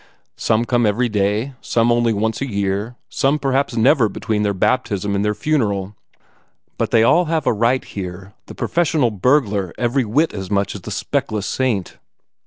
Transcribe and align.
Some 0.37 0.65
come 0.65 0.87
every 0.87 1.09
day, 1.09 1.53
some 1.61 1.91
only 1.91 2.11
once 2.11 2.41
a 2.41 2.47
year, 2.49 2.95
some 3.07 3.37
perhaps 3.37 3.75
never 3.75 4.09
between 4.09 4.41
their 4.41 4.51
baptism 4.55 5.13
and 5.13 5.23
their 5.23 5.35
funeral. 5.35 5.95
But 6.79 6.89
they 6.89 7.03
all 7.03 7.25
have 7.25 7.45
a 7.45 7.53
right 7.53 7.85
here, 7.85 8.33
the 8.47 8.55
professional 8.55 9.11
burglar 9.11 9.75
every 9.77 10.03
whit 10.03 10.33
as 10.33 10.49
much 10.49 10.73
as 10.73 10.81
the 10.81 10.89
speckless 10.89 11.45
saint. 11.45 11.99